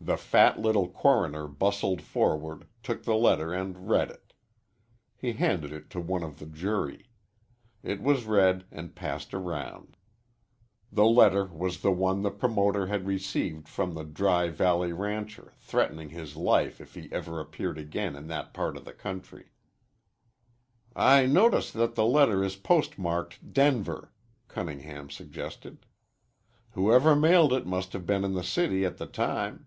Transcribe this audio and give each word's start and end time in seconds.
The 0.00 0.16
fat 0.18 0.60
little 0.60 0.88
coroner 0.88 1.46
bustled 1.48 2.02
forward, 2.02 2.66
took 2.82 3.04
the 3.04 3.14
letter, 3.14 3.54
and 3.54 3.88
read 3.88 4.10
it. 4.10 4.34
He 5.16 5.32
handed 5.32 5.72
it 5.72 5.88
to 5.90 6.00
one 6.00 6.22
of 6.22 6.38
the 6.40 6.44
jury. 6.46 7.06
It 7.82 8.02
was 8.02 8.26
read 8.26 8.64
and 8.70 8.94
passed 8.94 9.32
around. 9.32 9.96
The 10.92 11.06
letter 11.06 11.46
was 11.46 11.80
the 11.80 11.92
one 11.92 12.20
the 12.20 12.30
promoter 12.32 12.88
had 12.88 13.06
received 13.06 13.66
from 13.66 13.94
the 13.94 14.04
Dry 14.04 14.50
Valley 14.50 14.92
rancher 14.92 15.54
threatening 15.56 16.10
his 16.10 16.36
life 16.36 16.82
if 16.82 16.92
he 16.94 17.08
ever 17.10 17.40
appeared 17.40 17.78
again 17.78 18.14
in 18.14 18.26
that 18.26 18.52
part 18.52 18.76
of 18.76 18.84
the 18.84 18.92
country. 18.92 19.46
"I 20.94 21.24
notice 21.24 21.70
that 21.70 21.94
the 21.94 22.04
letter 22.04 22.44
is 22.44 22.56
postmarked 22.56 23.54
Denver," 23.54 24.12
Cunningham 24.48 25.08
suggested. 25.08 25.86
"Whoever 26.72 27.16
mailed 27.16 27.54
it 27.54 27.64
must 27.64 27.94
have 27.94 28.04
been 28.04 28.24
in 28.24 28.34
the 28.34 28.44
city 28.44 28.84
at 28.84 28.98
the 28.98 29.06
time." 29.06 29.66